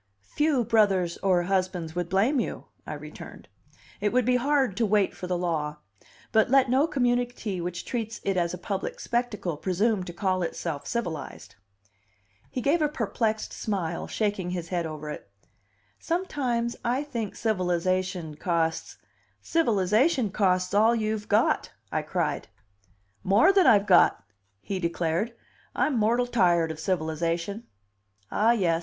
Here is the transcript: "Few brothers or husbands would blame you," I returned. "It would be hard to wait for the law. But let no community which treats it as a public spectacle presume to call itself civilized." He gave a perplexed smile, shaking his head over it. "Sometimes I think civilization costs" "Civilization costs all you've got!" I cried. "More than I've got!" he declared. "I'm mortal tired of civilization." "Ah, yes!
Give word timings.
"Few 0.33 0.63
brothers 0.65 1.17
or 1.19 1.43
husbands 1.43 1.93
would 1.95 2.09
blame 2.09 2.39
you," 2.39 2.65
I 2.87 2.95
returned. 2.95 3.47
"It 3.99 4.11
would 4.11 4.25
be 4.25 4.37
hard 4.37 4.75
to 4.77 4.85
wait 4.87 5.13
for 5.15 5.27
the 5.27 5.37
law. 5.37 5.77
But 6.31 6.49
let 6.49 6.71
no 6.71 6.87
community 6.87 7.61
which 7.61 7.85
treats 7.85 8.19
it 8.23 8.35
as 8.35 8.51
a 8.51 8.57
public 8.57 8.99
spectacle 8.99 9.57
presume 9.57 10.03
to 10.05 10.11
call 10.11 10.41
itself 10.41 10.87
civilized." 10.87 11.53
He 12.49 12.61
gave 12.61 12.81
a 12.81 12.89
perplexed 12.89 13.53
smile, 13.53 14.07
shaking 14.07 14.49
his 14.49 14.69
head 14.69 14.87
over 14.87 15.11
it. 15.11 15.29
"Sometimes 15.99 16.75
I 16.83 17.03
think 17.03 17.35
civilization 17.35 18.33
costs" 18.37 18.97
"Civilization 19.53 20.31
costs 20.31 20.73
all 20.73 20.95
you've 20.95 21.27
got!" 21.29 21.69
I 21.91 22.01
cried. 22.01 22.47
"More 23.23 23.53
than 23.53 23.67
I've 23.67 23.85
got!" 23.85 24.23
he 24.61 24.79
declared. 24.79 25.35
"I'm 25.75 25.95
mortal 25.95 26.25
tired 26.25 26.71
of 26.71 26.79
civilization." 26.79 27.67
"Ah, 28.31 28.53
yes! 28.53 28.79